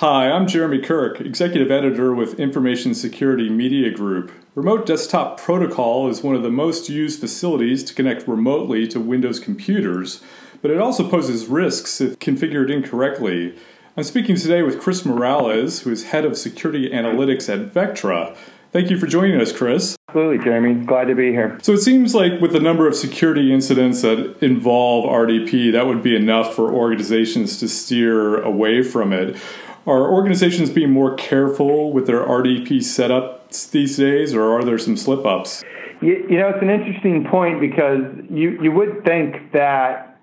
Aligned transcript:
Hi, 0.00 0.30
I'm 0.30 0.46
Jeremy 0.46 0.80
Kirk, 0.80 1.22
Executive 1.22 1.70
Editor 1.70 2.14
with 2.14 2.38
Information 2.38 2.92
Security 2.92 3.48
Media 3.48 3.90
Group. 3.90 4.30
Remote 4.54 4.84
Desktop 4.84 5.40
Protocol 5.40 6.10
is 6.10 6.22
one 6.22 6.36
of 6.36 6.42
the 6.42 6.50
most 6.50 6.90
used 6.90 7.18
facilities 7.18 7.82
to 7.84 7.94
connect 7.94 8.28
remotely 8.28 8.86
to 8.88 9.00
Windows 9.00 9.40
computers, 9.40 10.22
but 10.60 10.70
it 10.70 10.78
also 10.78 11.08
poses 11.08 11.46
risks 11.46 11.98
if 12.02 12.18
configured 12.18 12.70
incorrectly. 12.70 13.56
I'm 13.96 14.04
speaking 14.04 14.36
today 14.36 14.60
with 14.60 14.82
Chris 14.82 15.06
Morales, 15.06 15.80
who 15.80 15.90
is 15.90 16.04
Head 16.04 16.26
of 16.26 16.36
Security 16.36 16.90
Analytics 16.90 17.48
at 17.48 17.72
Vectra. 17.72 18.36
Thank 18.72 18.90
you 18.90 18.98
for 18.98 19.06
joining 19.06 19.40
us, 19.40 19.50
Chris. 19.50 19.96
Absolutely, 20.10 20.44
Jeremy. 20.44 20.84
Glad 20.84 21.06
to 21.06 21.14
be 21.14 21.30
here. 21.30 21.58
So 21.62 21.72
it 21.72 21.78
seems 21.78 22.14
like 22.14 22.38
with 22.42 22.52
the 22.52 22.60
number 22.60 22.86
of 22.86 22.94
security 22.94 23.50
incidents 23.50 24.02
that 24.02 24.36
involve 24.42 25.06
RDP, 25.06 25.72
that 25.72 25.86
would 25.86 26.02
be 26.02 26.14
enough 26.14 26.54
for 26.54 26.70
organizations 26.70 27.58
to 27.60 27.68
steer 27.68 28.42
away 28.42 28.82
from 28.82 29.14
it. 29.14 29.38
Are 29.86 30.10
organizations 30.10 30.68
being 30.70 30.90
more 30.90 31.14
careful 31.14 31.92
with 31.92 32.08
their 32.08 32.24
RDP 32.24 32.78
setups 32.78 33.70
these 33.70 33.96
days, 33.96 34.34
or 34.34 34.58
are 34.58 34.64
there 34.64 34.78
some 34.78 34.96
slip 34.96 35.24
ups? 35.24 35.62
You, 36.02 36.26
you 36.28 36.38
know, 36.38 36.48
it's 36.48 36.60
an 36.60 36.70
interesting 36.70 37.24
point 37.30 37.60
because 37.60 38.00
you, 38.28 38.60
you 38.60 38.72
would 38.72 39.04
think 39.04 39.52
that 39.52 40.18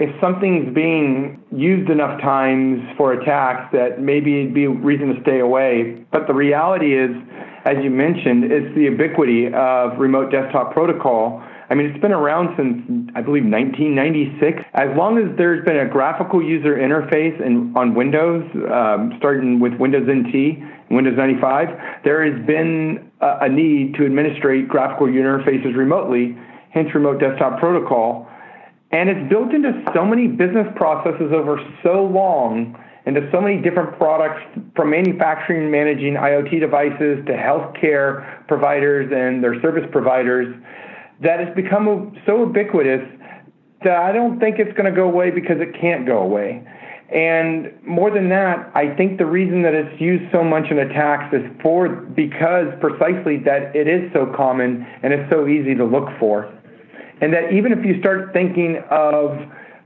if 0.00 0.10
something's 0.20 0.74
being 0.74 1.40
used 1.52 1.88
enough 1.90 2.20
times 2.20 2.80
for 2.96 3.12
attacks 3.12 3.72
that 3.72 4.00
maybe 4.00 4.40
it'd 4.40 4.54
be 4.54 4.64
a 4.64 4.70
reason 4.70 5.14
to 5.14 5.22
stay 5.22 5.38
away. 5.38 6.04
But 6.10 6.26
the 6.26 6.34
reality 6.34 6.98
is, 6.98 7.10
as 7.64 7.76
you 7.82 7.90
mentioned, 7.90 8.50
it's 8.50 8.74
the 8.74 8.82
ubiquity 8.82 9.46
of 9.46 9.96
remote 9.98 10.32
desktop 10.32 10.72
protocol 10.72 11.40
I 11.70 11.74
mean, 11.74 11.86
it's 11.86 12.00
been 12.00 12.12
around 12.12 12.56
since, 12.56 13.10
I 13.14 13.20
believe, 13.20 13.44
1996. 13.44 14.64
As 14.72 14.88
long 14.96 15.18
as 15.18 15.36
there's 15.36 15.64
been 15.66 15.76
a 15.76 15.86
graphical 15.86 16.42
user 16.42 16.76
interface 16.76 17.36
in, 17.44 17.74
on 17.76 17.94
Windows, 17.94 18.42
um, 18.72 19.12
starting 19.18 19.60
with 19.60 19.74
Windows 19.74 20.08
NT, 20.08 20.64
Windows 20.90 21.16
95, 21.16 21.68
there 22.04 22.24
has 22.24 22.46
been 22.46 23.10
a, 23.20 23.44
a 23.44 23.48
need 23.50 23.94
to 23.96 24.06
administrate 24.06 24.66
graphical 24.66 25.12
user 25.12 25.38
interfaces 25.38 25.76
remotely, 25.76 26.38
hence 26.70 26.88
Remote 26.94 27.20
Desktop 27.20 27.60
Protocol. 27.60 28.26
And 28.90 29.10
it's 29.10 29.28
built 29.28 29.52
into 29.52 29.84
so 29.94 30.06
many 30.06 30.26
business 30.26 30.66
processes 30.74 31.32
over 31.34 31.60
so 31.82 32.04
long 32.04 32.82
into 33.04 33.26
so 33.32 33.40
many 33.40 33.60
different 33.62 33.96
products 33.96 34.42
from 34.76 34.90
manufacturing 34.90 35.70
managing 35.70 36.14
IoT 36.14 36.60
devices 36.60 37.24
to 37.24 37.32
healthcare 37.32 38.46
providers 38.48 39.10
and 39.14 39.42
their 39.42 39.58
service 39.62 39.84
providers 39.90 40.54
that 41.22 41.40
has 41.40 41.54
become 41.54 42.16
so 42.26 42.46
ubiquitous 42.46 43.02
that 43.84 43.96
I 43.96 44.12
don't 44.12 44.38
think 44.40 44.58
it's 44.58 44.72
going 44.76 44.92
to 44.92 44.96
go 44.96 45.04
away 45.04 45.30
because 45.30 45.60
it 45.60 45.78
can't 45.80 46.06
go 46.06 46.18
away. 46.18 46.66
And 47.10 47.72
more 47.86 48.10
than 48.10 48.28
that, 48.28 48.70
I 48.74 48.94
think 48.94 49.18
the 49.18 49.24
reason 49.24 49.62
that 49.62 49.72
it's 49.72 50.00
used 50.00 50.30
so 50.30 50.44
much 50.44 50.70
in 50.70 50.78
attacks 50.78 51.32
is 51.32 51.42
for 51.62 51.88
because 51.88 52.66
precisely 52.80 53.38
that 53.44 53.74
it 53.74 53.88
is 53.88 54.12
so 54.12 54.32
common 54.36 54.86
and 55.02 55.12
it's 55.12 55.30
so 55.30 55.48
easy 55.48 55.74
to 55.74 55.84
look 55.84 56.08
for. 56.20 56.52
And 57.20 57.32
that 57.32 57.52
even 57.52 57.72
if 57.72 57.84
you 57.84 57.98
start 57.98 58.32
thinking 58.32 58.82
of 58.90 59.38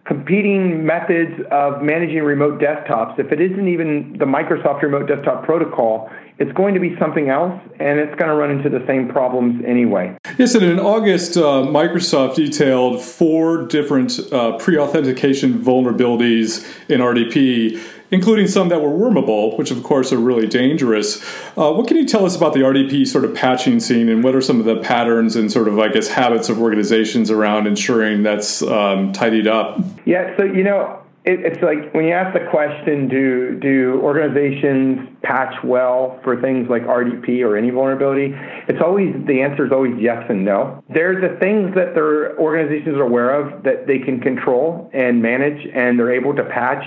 competing 0.04 0.84
methods 0.84 1.32
of 1.50 1.82
managing 1.82 2.22
remote 2.22 2.60
desktops, 2.60 3.18
if 3.18 3.30
it 3.30 3.40
isn't 3.40 3.68
even 3.68 4.16
the 4.18 4.24
Microsoft 4.24 4.82
Remote 4.82 5.06
Desktop 5.06 5.44
Protocol, 5.44 6.10
it's 6.38 6.50
going 6.52 6.74
to 6.74 6.80
be 6.80 6.96
something 6.98 7.28
else, 7.28 7.60
and 7.78 8.00
it's 8.00 8.14
going 8.16 8.28
to 8.28 8.34
run 8.34 8.50
into 8.50 8.68
the 8.68 8.84
same 8.86 9.08
problems 9.08 9.62
anyway. 9.66 10.16
Yes, 10.38 10.54
and 10.54 10.64
in 10.64 10.80
August, 10.80 11.36
uh, 11.36 11.62
Microsoft 11.62 12.34
detailed 12.34 13.00
four 13.00 13.66
different 13.66 14.18
uh, 14.32 14.58
pre 14.58 14.76
authentication 14.76 15.62
vulnerabilities 15.62 16.66
in 16.88 17.00
RDP. 17.00 17.80
Including 18.12 18.46
some 18.46 18.68
that 18.68 18.82
were 18.82 18.90
wormable, 18.90 19.56
which 19.56 19.70
of 19.70 19.82
course 19.82 20.12
are 20.12 20.18
really 20.18 20.46
dangerous. 20.46 21.22
Uh, 21.56 21.72
what 21.72 21.88
can 21.88 21.96
you 21.96 22.06
tell 22.06 22.26
us 22.26 22.36
about 22.36 22.52
the 22.52 22.60
RDP 22.60 23.06
sort 23.06 23.24
of 23.24 23.34
patching 23.34 23.80
scene, 23.80 24.08
and 24.10 24.22
what 24.22 24.34
are 24.34 24.42
some 24.42 24.60
of 24.60 24.66
the 24.66 24.76
patterns 24.76 25.34
and 25.34 25.50
sort 25.50 25.66
of, 25.66 25.78
I 25.78 25.88
guess, 25.88 26.08
habits 26.08 26.50
of 26.50 26.60
organizations 26.60 27.30
around 27.30 27.66
ensuring 27.66 28.22
that's 28.22 28.62
um, 28.62 29.12
tidied 29.12 29.46
up? 29.46 29.80
Yeah, 30.04 30.36
so 30.36 30.44
you 30.44 30.62
know, 30.62 31.02
it, 31.24 31.40
it's 31.40 31.62
like 31.62 31.94
when 31.94 32.04
you 32.04 32.12
ask 32.12 32.34
the 32.34 32.44
question, 32.50 33.08
do 33.08 33.56
do 33.60 34.00
organizations 34.02 35.08
patch 35.22 35.54
well 35.62 36.18
for 36.24 36.40
things 36.40 36.68
like 36.68 36.82
RDP 36.82 37.42
or 37.46 37.56
any 37.56 37.70
vulnerability? 37.70 38.34
It's 38.66 38.82
always 38.84 39.14
the 39.26 39.40
answer 39.40 39.64
is 39.64 39.72
always 39.72 39.94
yes 40.00 40.24
and 40.28 40.44
no. 40.44 40.82
There's 40.92 41.22
the 41.22 41.38
things 41.38 41.74
that 41.76 41.94
their 41.94 42.36
organizations 42.38 42.96
are 42.96 43.02
aware 43.02 43.30
of 43.40 43.62
that 43.62 43.86
they 43.86 44.00
can 44.00 44.20
control 44.20 44.90
and 44.92 45.22
manage, 45.22 45.64
and 45.72 45.98
they're 45.98 46.12
able 46.12 46.34
to 46.34 46.44
patch. 46.44 46.84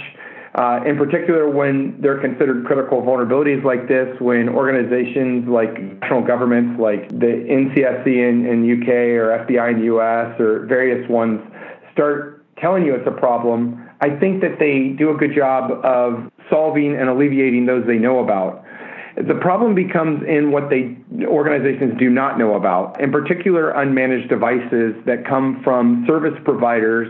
Uh, 0.56 0.80
in 0.86 0.98
particular, 0.98 1.50
when 1.50 2.00
they're 2.00 2.22
considered 2.22 2.66
critical 2.66 3.02
vulnerabilities 3.02 3.64
like 3.66 3.90
this, 3.90 4.08
when 4.22 4.48
organizations 4.48 5.48
like 5.50 5.78
national 6.02 6.22
governments, 6.22 6.80
like 6.80 7.10
the 7.10 7.44
NCSC 7.50 8.08
in, 8.08 8.46
in 8.46 8.82
UK 8.82 8.88
or 9.20 9.46
FBI 9.46 9.74
in 9.74 9.80
the 9.80 9.86
US 9.98 10.40
or 10.40 10.66
various 10.66 11.08
ones, 11.10 11.42
start 11.92 12.46
telling 12.58 12.86
you 12.86 12.96
it's 12.96 13.08
a 13.08 13.20
problem 13.20 13.86
I 14.02 14.10
think 14.20 14.42
that 14.42 14.60
they 14.60 14.90
do 14.98 15.12
a 15.12 15.16
good 15.16 15.34
job 15.34 15.72
of 15.84 16.32
solving 16.50 16.96
and 16.96 17.10
alleviating 17.10 17.66
those 17.66 17.86
they 17.88 17.98
know 17.98 18.20
about. 18.20 18.64
The 19.16 19.36
problem 19.36 19.74
becomes 19.74 20.24
in 20.28 20.52
what 20.52 20.70
they 20.70 20.98
organizations 21.26 21.98
do 21.98 22.10
not 22.10 22.38
know 22.38 22.56
about, 22.56 23.00
in 23.00 23.12
particular 23.12 23.74
unmanaged 23.74 24.28
devices 24.28 24.94
that 25.06 25.26
come 25.26 25.62
from 25.64 26.04
service 26.06 26.38
providers 26.44 27.08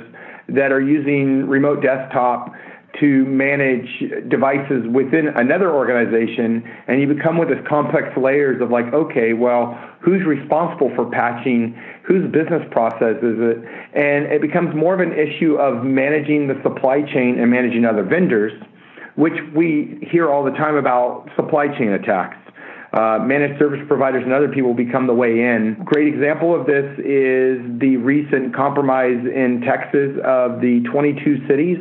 that 0.48 0.72
are 0.72 0.82
using 0.82 1.48
remote 1.48 1.82
desktop 1.82 2.54
to 3.00 3.26
manage 3.26 3.88
devices 4.30 4.86
within 4.94 5.28
another 5.36 5.74
organization 5.74 6.64
and 6.88 7.02
you 7.02 7.08
become 7.08 7.38
with 7.38 7.50
this 7.50 7.60
complex 7.68 8.08
layers 8.18 8.62
of 8.62 8.72
like 8.72 8.86
okay 8.94 9.34
well 9.34 9.78
who's 10.02 10.26
responsible 10.26 10.92
for 10.96 11.10
patching? 11.10 11.76
Whose 12.08 12.32
business 12.32 12.62
process 12.72 13.18
is 13.24 13.38
it? 13.42 13.58
And 13.98 14.26
it 14.32 14.42
becomes 14.42 14.76
more 14.76 14.94
of 14.94 15.00
an 15.00 15.14
issue 15.14 15.56
of 15.56 15.84
managing 15.84 16.48
the 16.48 16.62
supply 16.62 17.02
chain 17.02 17.40
and 17.40 17.50
managing 17.50 17.86
other 17.86 18.04
vendors 18.04 18.54
which 19.16 19.34
we 19.56 19.98
hear 20.12 20.30
all 20.30 20.44
the 20.44 20.52
time 20.52 20.76
about 20.76 21.30
supply 21.36 21.68
chain 21.68 21.90
attacks. 21.90 22.38
Uh, 22.94 23.20
managed 23.20 23.60
service 23.60 23.80
providers 23.88 24.24
and 24.24 24.32
other 24.32 24.48
people 24.48 24.74
become 24.74 25.06
the 25.06 25.14
way 25.14 25.42
in. 25.42 25.76
Great 25.84 26.08
example 26.08 26.58
of 26.58 26.66
this 26.66 26.86
is 27.00 27.60
the 27.80 27.98
recent 28.00 28.56
compromise 28.56 29.20
in 29.20 29.62
Texas 29.68 30.16
of 30.24 30.62
the 30.62 30.80
22 30.94 31.46
cities 31.46 31.76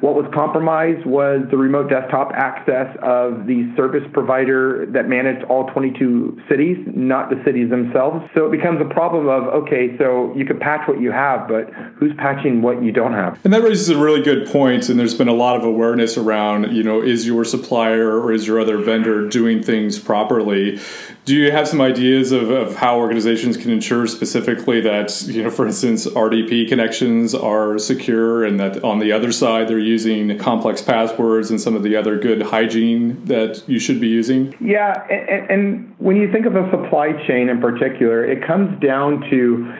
what 0.00 0.14
was 0.14 0.26
compromised 0.32 1.04
was 1.04 1.42
the 1.50 1.56
remote 1.56 1.90
desktop 1.90 2.32
access 2.34 2.88
of 3.02 3.46
the 3.46 3.70
service 3.76 4.04
provider 4.12 4.86
that 4.92 5.08
managed 5.08 5.44
all 5.44 5.66
22 5.70 6.40
cities, 6.48 6.78
not 6.86 7.28
the 7.28 7.40
cities 7.44 7.68
themselves. 7.68 8.24
So 8.34 8.46
it 8.46 8.50
becomes 8.50 8.80
a 8.80 8.92
problem 8.92 9.28
of, 9.28 9.44
okay, 9.62 9.96
so 9.98 10.32
you 10.34 10.46
can 10.46 10.58
patch 10.58 10.88
what 10.88 11.00
you 11.00 11.12
have, 11.12 11.48
but 11.48 11.72
who's 11.98 12.14
patching 12.16 12.62
what 12.62 12.82
you 12.82 12.92
don't 12.92 13.12
have? 13.12 13.38
And 13.44 13.52
that 13.52 13.62
raises 13.62 13.90
a 13.90 13.98
really 13.98 14.22
good 14.22 14.48
point. 14.48 14.88
and 14.88 14.98
there's 14.98 15.14
been 15.14 15.28
a 15.28 15.34
lot 15.34 15.56
of 15.56 15.64
awareness 15.64 16.16
around, 16.16 16.72
you 16.74 16.82
know, 16.82 17.02
is 17.02 17.26
your 17.26 17.44
supplier 17.44 18.18
or 18.18 18.32
is 18.32 18.46
your 18.46 18.58
other 18.58 18.78
vendor 18.78 19.28
doing 19.28 19.62
things 19.62 19.98
properly? 19.98 20.80
Do 21.26 21.36
you 21.36 21.52
have 21.52 21.68
some 21.68 21.80
ideas 21.80 22.32
of, 22.32 22.50
of 22.50 22.76
how 22.76 22.98
organizations 22.98 23.56
can 23.56 23.70
ensure 23.70 24.06
specifically 24.06 24.80
that, 24.80 25.22
you 25.26 25.42
know, 25.42 25.50
for 25.50 25.66
instance, 25.66 26.06
RDP 26.06 26.68
connections 26.68 27.34
are 27.34 27.78
secure 27.78 28.44
and 28.44 28.58
that 28.58 28.82
on 28.82 28.98
the 28.98 29.12
other 29.12 29.30
side 29.30 29.68
they're 29.68 29.78
using 29.90 30.38
complex 30.38 30.80
passwords 30.80 31.50
and 31.50 31.60
some 31.60 31.74
of 31.74 31.82
the 31.82 31.96
other 31.96 32.16
good 32.18 32.42
hygiene 32.42 33.24
that 33.24 33.62
you 33.68 33.78
should 33.78 34.00
be 34.00 34.08
using? 34.08 34.54
Yeah, 34.60 35.06
and, 35.10 35.50
and 35.50 35.94
when 35.98 36.16
you 36.16 36.30
think 36.32 36.46
of 36.46 36.56
a 36.56 36.70
supply 36.70 37.12
chain 37.26 37.48
in 37.48 37.60
particular, 37.60 38.24
it 38.24 38.46
comes 38.46 38.80
down 38.80 39.20
to 39.30 39.74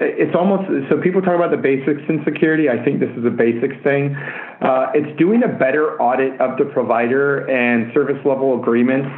it's 0.00 0.34
almost 0.36 0.68
so 0.90 1.00
people 1.00 1.22
talk 1.22 1.34
about 1.34 1.50
the 1.50 1.56
basics 1.56 2.02
in 2.08 2.22
security. 2.24 2.68
I 2.68 2.82
think 2.84 3.00
this 3.00 3.10
is 3.16 3.24
a 3.24 3.30
basics 3.30 3.76
thing. 3.82 4.14
Uh, 4.60 4.92
it's 4.94 5.18
doing 5.18 5.42
a 5.42 5.48
better 5.48 6.00
audit 6.00 6.38
of 6.40 6.58
the 6.58 6.64
provider 6.66 7.48
and 7.48 7.92
service 7.94 8.20
level 8.24 8.60
agreements 8.60 9.08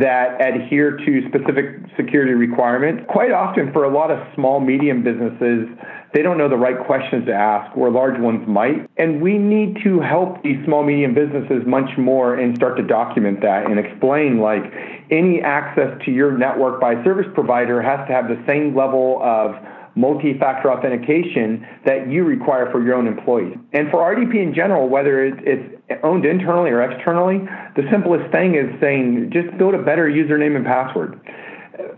that 0.00 0.40
adhere 0.42 0.96
to 0.96 1.28
specific 1.28 1.78
security 1.96 2.32
requirements. 2.32 3.04
Quite 3.08 3.30
often, 3.30 3.72
for 3.72 3.84
a 3.84 3.92
lot 3.92 4.10
of 4.10 4.18
small, 4.34 4.58
medium 4.58 5.04
businesses, 5.04 5.68
they 6.14 6.22
don't 6.22 6.38
know 6.38 6.48
the 6.48 6.56
right 6.56 6.78
questions 6.86 7.26
to 7.26 7.32
ask, 7.32 7.76
where 7.76 7.90
large 7.90 8.18
ones 8.20 8.46
might. 8.46 8.88
And 8.96 9.20
we 9.20 9.38
need 9.38 9.78
to 9.84 10.00
help 10.00 10.42
these 10.42 10.58
small, 10.64 10.82
medium 10.82 11.14
businesses 11.14 11.62
much 11.66 11.90
more 11.98 12.36
and 12.36 12.56
start 12.56 12.76
to 12.78 12.82
document 12.82 13.40
that 13.42 13.66
and 13.66 13.78
explain 13.78 14.38
like 14.38 14.62
any 15.10 15.40
access 15.42 15.90
to 16.04 16.10
your 16.10 16.36
network 16.36 16.80
by 16.80 17.02
service 17.04 17.26
provider 17.34 17.82
has 17.82 18.06
to 18.08 18.12
have 18.14 18.28
the 18.28 18.42
same 18.46 18.74
level 18.74 19.20
of 19.22 19.54
multi-factor 19.96 20.70
authentication 20.70 21.66
that 21.86 22.10
you 22.10 22.24
require 22.24 22.70
for 22.70 22.82
your 22.82 22.94
own 22.94 23.06
employees. 23.06 23.56
And 23.72 23.90
for 23.90 23.98
RDP 23.98 24.42
in 24.42 24.54
general, 24.54 24.88
whether 24.88 25.24
it's 25.24 25.80
owned 26.02 26.24
internally 26.24 26.70
or 26.70 26.82
externally, 26.82 27.38
the 27.76 27.82
simplest 27.90 28.30
thing 28.32 28.56
is 28.56 28.68
saying 28.80 29.30
just 29.32 29.56
build 29.58 29.74
a 29.74 29.82
better 29.82 30.08
username 30.08 30.56
and 30.56 30.64
password, 30.64 31.20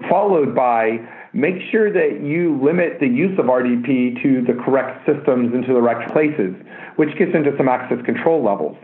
followed 0.08 0.54
by 0.54 0.98
make 1.32 1.56
sure 1.70 1.92
that 1.92 2.22
you 2.22 2.58
limit 2.62 2.98
the 3.00 3.08
use 3.08 3.38
of 3.38 3.46
RDP 3.46 4.22
to 4.22 4.42
the 4.42 4.54
correct 4.64 5.06
systems 5.06 5.52
and 5.54 5.64
to 5.66 5.74
the 5.74 5.80
correct 5.80 6.12
places, 6.12 6.54
which 6.96 7.16
gets 7.18 7.34
into 7.34 7.56
some 7.56 7.68
access 7.68 8.04
control 8.04 8.42
levels. 8.42 8.76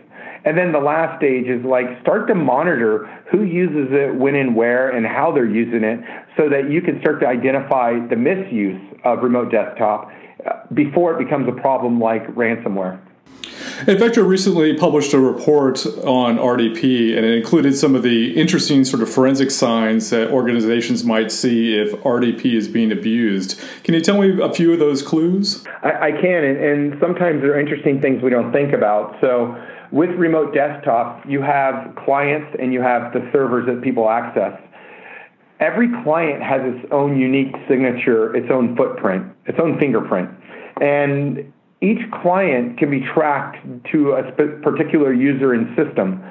And 0.45 0.59
then 0.59 0.73
the 0.73 0.81
last 0.81 1.19
stage 1.19 1.47
is 1.47 1.65
like 1.65 1.87
start 2.03 2.27
to 2.29 2.35
monitor 2.35 3.07
who 3.31 3.45
uses 3.45 3.89
it, 3.93 4.15
when 4.15 4.35
and 4.35 4.57
where, 4.57 4.91
and 4.91 5.07
how 5.07 5.33
they're 5.33 5.49
using 5.49 5.85
it 5.85 6.01
so 6.37 6.49
that 6.49 6.71
you 6.71 6.83
can 6.83 7.01
start 7.01 7.21
to 7.21 7.27
identify 7.27 7.95
the 8.09 8.17
misuse 8.17 8.81
of 9.05 9.23
remote 9.23 9.51
desktop 9.51 10.11
uh, 10.45 10.53
before 10.75 11.15
it 11.15 11.25
becomes 11.25 11.49
a 11.49 11.61
problem 11.61 12.01
like 12.01 12.27
ransomware. 12.35 13.01
And 13.87 13.99
Vectra 13.99 14.27
recently 14.27 14.75
published 14.75 15.13
a 15.13 15.19
report 15.19 15.85
on 16.05 16.37
RDP, 16.37 17.17
and 17.17 17.27
it 17.27 17.35
included 17.35 17.77
some 17.77 17.95
of 17.95 18.03
the 18.03 18.37
interesting 18.37 18.85
sort 18.85 19.03
of 19.03 19.11
forensic 19.11 19.51
signs 19.51 20.11
that 20.11 20.31
organizations 20.31 21.05
might 21.05 21.33
see 21.33 21.77
if 21.77 21.93
RDP 22.03 22.55
is 22.55 22.69
being 22.69 22.93
abused. 22.93 23.61
Can 23.83 23.95
you 23.95 24.01
tell 24.01 24.21
me 24.21 24.41
a 24.41 24.53
few 24.53 24.73
of 24.73 24.79
those 24.79 25.03
clues? 25.03 25.65
I, 25.83 26.09
I 26.09 26.13
can, 26.13 26.45
and, 26.45 26.59
and 26.59 27.01
sometimes 27.01 27.43
there 27.43 27.55
are 27.55 27.61
interesting 27.61 28.01
things 28.01 28.23
we 28.23 28.31
don't 28.31 28.53
think 28.53 28.73
about. 28.73 29.17
So, 29.21 29.57
with 29.93 30.11
remote 30.11 30.55
desktop, 30.55 31.23
you 31.29 31.43
have 31.43 31.95
clients 31.97 32.57
and 32.59 32.73
you 32.73 32.81
have 32.81 33.13
the 33.13 33.29
servers 33.33 33.67
that 33.67 33.83
people 33.83 34.09
access. 34.09 34.59
Every 35.61 35.89
client 36.03 36.43
has 36.43 36.61
its 36.65 36.89
own 36.91 37.21
unique 37.21 37.55
signature, 37.69 38.35
its 38.35 38.51
own 38.51 38.75
footprint, 38.75 39.27
its 39.47 39.59
own 39.63 39.79
fingerprint. 39.79 40.31
And 40.81 41.53
each 41.83 42.01
client 42.23 42.79
can 42.79 42.91
be 42.91 43.01
tracked 43.15 43.59
to 43.93 44.13
a 44.13 44.33
particular 44.33 45.13
user 45.13 45.53
and 45.53 45.77
system. 45.77 46.25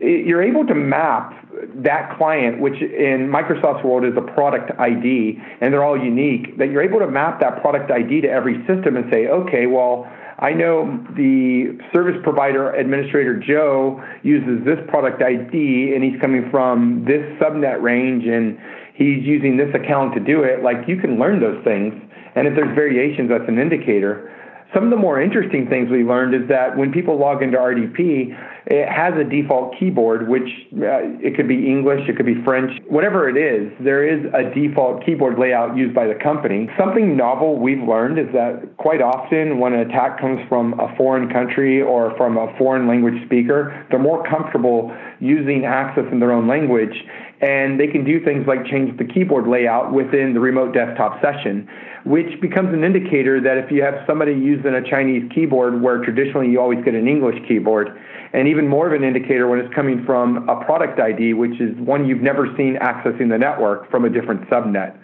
You're 0.00 0.42
able 0.42 0.66
to 0.66 0.74
map 0.74 1.32
that 1.76 2.18
client, 2.18 2.60
which 2.60 2.82
in 2.82 3.28
Microsoft's 3.28 3.84
world 3.84 4.04
is 4.04 4.14
a 4.16 4.20
product 4.20 4.72
ID, 4.78 5.40
and 5.60 5.72
they're 5.72 5.84
all 5.84 5.98
unique, 5.98 6.58
that 6.58 6.70
you're 6.70 6.82
able 6.82 6.98
to 6.98 7.06
map 7.06 7.40
that 7.40 7.62
product 7.62 7.90
ID 7.90 8.22
to 8.22 8.28
every 8.28 8.58
system 8.66 8.96
and 8.96 9.10
say, 9.10 9.28
okay, 9.28 9.66
well, 9.66 10.10
I 10.38 10.52
know 10.52 11.02
the 11.16 11.78
service 11.94 12.16
provider 12.22 12.72
administrator 12.74 13.40
Joe 13.40 14.02
uses 14.22 14.64
this 14.66 14.78
product 14.88 15.22
ID 15.22 15.94
and 15.94 16.04
he's 16.04 16.20
coming 16.20 16.50
from 16.50 17.04
this 17.06 17.22
subnet 17.40 17.80
range 17.80 18.24
and 18.26 18.58
he's 18.94 19.24
using 19.24 19.56
this 19.56 19.74
account 19.74 20.12
to 20.14 20.20
do 20.20 20.42
it. 20.42 20.62
Like 20.62 20.86
you 20.86 20.98
can 20.98 21.18
learn 21.18 21.40
those 21.40 21.62
things. 21.64 21.94
And 22.34 22.46
if 22.46 22.54
there's 22.54 22.74
variations, 22.74 23.30
that's 23.30 23.48
an 23.48 23.58
indicator. 23.58 24.30
Some 24.76 24.84
of 24.84 24.90
the 24.90 24.96
more 24.96 25.22
interesting 25.22 25.70
things 25.70 25.88
we 25.90 26.04
learned 26.04 26.34
is 26.34 26.46
that 26.50 26.76
when 26.76 26.92
people 26.92 27.18
log 27.18 27.42
into 27.42 27.56
RDP, 27.56 28.36
it 28.66 28.86
has 28.86 29.14
a 29.16 29.24
default 29.24 29.74
keyboard, 29.80 30.28
which 30.28 30.44
uh, 30.74 31.16
it 31.16 31.34
could 31.34 31.48
be 31.48 31.66
English, 31.66 32.06
it 32.10 32.16
could 32.16 32.26
be 32.26 32.42
French, 32.44 32.70
whatever 32.86 33.26
it 33.26 33.38
is, 33.38 33.72
there 33.80 34.04
is 34.04 34.26
a 34.34 34.52
default 34.54 35.06
keyboard 35.06 35.38
layout 35.38 35.78
used 35.78 35.94
by 35.94 36.06
the 36.06 36.14
company. 36.14 36.68
Something 36.78 37.16
novel 37.16 37.58
we've 37.58 37.80
learned 37.80 38.18
is 38.18 38.26
that 38.34 38.76
quite 38.76 39.00
often 39.00 39.60
when 39.60 39.72
an 39.72 39.88
attack 39.88 40.20
comes 40.20 40.40
from 40.46 40.78
a 40.78 40.94
foreign 40.98 41.32
country 41.32 41.80
or 41.80 42.14
from 42.18 42.36
a 42.36 42.52
foreign 42.58 42.86
language 42.86 43.24
speaker, 43.24 43.86
they're 43.88 43.98
more 43.98 44.28
comfortable 44.28 44.94
using 45.20 45.64
access 45.64 46.04
in 46.12 46.20
their 46.20 46.32
own 46.32 46.46
language 46.46 46.92
and 47.40 47.78
they 47.78 47.86
can 47.86 48.04
do 48.04 48.24
things 48.24 48.46
like 48.46 48.64
change 48.66 48.96
the 48.98 49.04
keyboard 49.04 49.46
layout 49.46 49.92
within 49.92 50.32
the 50.32 50.40
remote 50.40 50.72
desktop 50.72 51.20
session, 51.20 51.68
which 52.04 52.40
becomes 52.40 52.72
an 52.72 52.82
indicator 52.82 53.40
that 53.40 53.58
if 53.58 53.70
you 53.70 53.82
have 53.82 53.94
somebody 54.06 54.32
using 54.32 54.74
a 54.74 54.82
Chinese 54.88 55.30
keyboard 55.34 55.82
where 55.82 56.02
traditionally 56.02 56.48
you 56.48 56.60
always 56.60 56.82
get 56.84 56.94
an 56.94 57.06
English 57.06 57.36
keyboard, 57.46 57.88
and 58.32 58.48
even 58.48 58.66
more 58.66 58.86
of 58.86 58.92
an 58.92 59.04
indicator 59.04 59.46
when 59.48 59.58
it's 59.58 59.72
coming 59.74 60.04
from 60.04 60.48
a 60.48 60.64
product 60.64 60.98
ID, 60.98 61.34
which 61.34 61.60
is 61.60 61.76
one 61.78 62.06
you've 62.06 62.22
never 62.22 62.46
seen 62.56 62.76
accessing 62.80 63.28
the 63.28 63.38
network 63.38 63.90
from 63.90 64.04
a 64.04 64.10
different 64.10 64.48
subnet. 64.48 64.96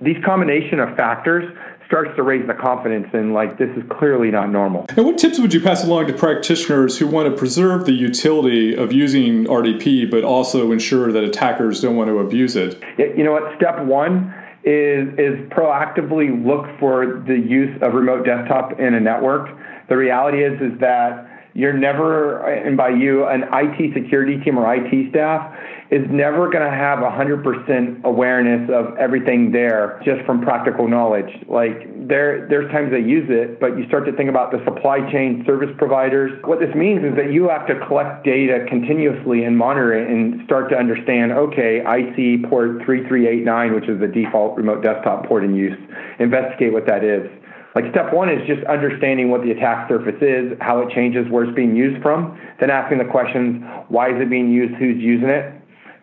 These 0.00 0.16
combination 0.24 0.80
of 0.80 0.96
factors 0.96 1.44
starts 1.86 2.14
to 2.16 2.22
raise 2.22 2.46
the 2.46 2.54
confidence 2.54 3.08
in 3.12 3.32
like 3.32 3.58
this 3.58 3.70
is 3.76 3.82
clearly 3.90 4.30
not 4.30 4.50
normal. 4.50 4.86
And 4.96 5.04
what 5.04 5.18
tips 5.18 5.38
would 5.38 5.52
you 5.52 5.60
pass 5.60 5.84
along 5.84 6.06
to 6.06 6.12
practitioners 6.12 6.98
who 6.98 7.06
want 7.06 7.28
to 7.28 7.36
preserve 7.36 7.86
the 7.86 7.92
utility 7.92 8.76
of 8.76 8.92
using 8.92 9.44
RDP, 9.44 10.10
but 10.10 10.24
also 10.24 10.72
ensure 10.72 11.12
that 11.12 11.24
attackers 11.24 11.80
don't 11.80 11.96
want 11.96 12.08
to 12.08 12.18
abuse 12.18 12.56
it? 12.56 12.82
You 12.98 13.24
know 13.24 13.32
what? 13.32 13.54
Step 13.56 13.84
one 13.84 14.34
is 14.64 15.08
is 15.18 15.38
proactively 15.50 16.44
look 16.44 16.66
for 16.78 17.22
the 17.26 17.36
use 17.36 17.76
of 17.82 17.92
remote 17.92 18.24
desktop 18.24 18.80
in 18.80 18.94
a 18.94 19.00
network. 19.00 19.50
The 19.88 19.96
reality 19.96 20.42
is 20.42 20.60
is 20.60 20.78
that 20.80 21.33
you're 21.54 21.72
never, 21.72 22.44
and 22.48 22.76
by 22.76 22.88
you, 22.88 23.26
an 23.26 23.44
IT 23.52 23.94
security 23.94 24.38
team 24.42 24.58
or 24.58 24.74
IT 24.74 25.10
staff 25.10 25.56
is 25.90 26.02
never 26.10 26.50
going 26.50 26.64
to 26.64 26.76
have 26.76 26.98
100% 26.98 28.02
awareness 28.02 28.68
of 28.74 28.96
everything 28.98 29.52
there 29.52 30.00
just 30.04 30.24
from 30.26 30.40
practical 30.40 30.88
knowledge. 30.88 31.30
Like 31.46 31.86
there, 32.08 32.48
there's 32.48 32.68
times 32.72 32.90
they 32.90 32.98
use 32.98 33.28
it, 33.30 33.60
but 33.60 33.78
you 33.78 33.86
start 33.86 34.04
to 34.06 34.12
think 34.12 34.28
about 34.28 34.50
the 34.50 34.58
supply 34.64 34.98
chain 35.12 35.44
service 35.46 35.70
providers. 35.78 36.32
What 36.42 36.58
this 36.58 36.74
means 36.74 37.04
is 37.04 37.14
that 37.14 37.32
you 37.32 37.48
have 37.48 37.68
to 37.68 37.78
collect 37.86 38.24
data 38.24 38.66
continuously 38.68 39.44
and 39.44 39.56
monitor 39.56 39.94
it 39.94 40.10
and 40.10 40.44
start 40.46 40.70
to 40.70 40.76
understand, 40.76 41.30
okay, 41.30 41.84
I 41.86 42.14
see 42.16 42.42
port 42.50 42.82
3389, 42.84 43.74
which 43.74 43.88
is 43.88 44.00
the 44.00 44.08
default 44.08 44.56
remote 44.56 44.82
desktop 44.82 45.26
port 45.26 45.44
in 45.44 45.54
use. 45.54 45.78
Investigate 46.18 46.72
what 46.72 46.86
that 46.86 47.04
is. 47.04 47.30
Like 47.74 47.90
step 47.90 48.14
one 48.14 48.28
is 48.30 48.38
just 48.46 48.62
understanding 48.66 49.30
what 49.30 49.42
the 49.42 49.50
attack 49.50 49.88
surface 49.88 50.20
is, 50.22 50.56
how 50.60 50.80
it 50.80 50.94
changes, 50.94 51.26
where 51.28 51.44
it's 51.44 51.54
being 51.56 51.74
used 51.74 52.00
from, 52.02 52.38
then 52.60 52.70
asking 52.70 52.98
the 52.98 53.04
questions, 53.04 53.62
why 53.88 54.14
is 54.14 54.22
it 54.22 54.30
being 54.30 54.50
used, 54.50 54.74
who's 54.76 54.96
using 55.02 55.28
it, 55.28 55.52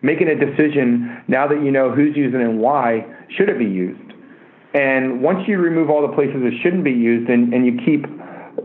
making 0.02 0.28
a 0.28 0.36
decision 0.36 1.24
now 1.28 1.48
that 1.48 1.64
you 1.64 1.70
know 1.70 1.90
who's 1.90 2.14
using 2.14 2.40
it 2.40 2.44
and 2.44 2.58
why, 2.60 3.06
should 3.36 3.48
it 3.48 3.58
be 3.58 3.64
used? 3.64 4.12
And 4.74 5.22
once 5.22 5.48
you 5.48 5.58
remove 5.58 5.88
all 5.88 6.06
the 6.06 6.14
places 6.14 6.36
it 6.44 6.54
shouldn't 6.62 6.84
be 6.84 6.92
used 6.92 7.30
and, 7.30 7.52
and 7.54 7.64
you 7.64 7.78
keep 7.84 8.04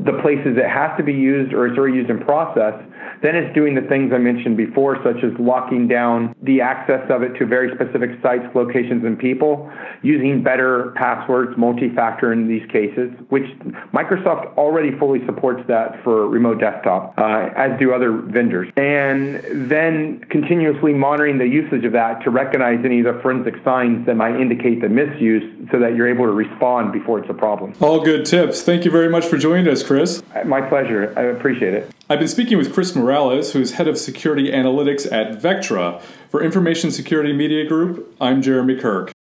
the 0.04 0.20
places 0.22 0.60
it 0.60 0.68
has 0.68 0.92
to 0.98 1.04
be 1.04 1.14
used 1.14 1.54
or 1.54 1.68
it's 1.68 1.78
already 1.78 1.96
used 1.96 2.10
in 2.10 2.20
process, 2.20 2.76
then 3.22 3.36
it's 3.36 3.54
doing 3.54 3.76
the 3.76 3.82
things 3.82 4.12
I 4.14 4.18
mentioned 4.18 4.58
before, 4.58 4.98
such 5.04 5.24
as 5.24 5.32
locking 5.40 5.88
down 5.88 6.36
the 6.44 6.62
access 6.62 7.02
of 7.10 7.24
it 7.24 7.38
to 7.40 7.46
very 7.46 7.74
specific 7.76 8.12
sites, 8.22 8.46
locations, 8.56 9.04
and 9.06 9.18
people, 9.18 9.72
using 10.02 10.44
better 10.44 10.94
passwords, 10.96 11.58
multi-factor 11.58 12.34
in 12.34 12.48
these 12.48 12.66
cases, 12.72 13.12
which 13.30 13.46
Microsoft 13.94 14.56
already 14.58 14.98
fully 14.98 15.26
supports 15.26 15.62
that 15.68 16.04
for 16.04 16.28
remote 16.28 16.60
desktop, 16.60 17.14
uh, 17.18 17.50
as 17.56 17.78
do 17.80 17.94
other 17.94 18.12
vendors. 18.12 18.70
And 18.78 19.70
then 19.70 20.20
continuously 20.30 20.94
monitoring 20.94 21.38
the 21.38 21.48
usage 21.48 21.86
of 21.86 21.92
that 21.94 22.24
to 22.24 22.30
recognize 22.30 22.84
any 22.84 23.00
of 23.00 23.16
the 23.16 23.22
forensic 23.22 23.56
signs 23.64 24.06
that 24.06 24.16
might 24.16 24.40
indicate 24.40 24.82
the 24.82 24.90
misuse 24.90 25.44
so 25.72 25.80
that 25.80 25.96
you're 25.96 26.08
able 26.08 26.26
to 26.26 26.32
respond 26.32 26.94
before 26.94 27.20
it's 27.20 27.30
a 27.30 27.34
problem. 27.34 27.74
All 27.80 28.04
good 28.04 28.26
tips. 28.26 28.62
Thank 28.62 28.86
you 28.86 28.92
very 28.92 29.10
much 29.10 29.26
for 29.26 29.38
joining 29.38 29.68
us, 29.68 29.84
Chris. 29.84 30.22
My 30.46 30.62
pleasure. 30.62 31.14
I 31.18 31.24
appreciate 31.24 31.74
it. 31.74 31.97
I've 32.10 32.20
been 32.20 32.30
speaking 32.30 32.58
with 32.58 32.74
Chris 32.74 32.96
Morales, 32.96 33.52
who 33.52 33.60
is 33.60 33.74
head 33.74 33.90
of 33.90 33.98
security 33.98 34.50
analytics 34.50 35.12
at 35.12 35.42
Vectra. 35.42 36.02
For 36.30 36.42
Information 36.42 36.90
Security 36.90 37.34
Media 37.34 37.68
Group, 37.68 38.16
I'm 38.22 38.42
Jeremy 38.42 38.78
Kirk. 38.78 39.12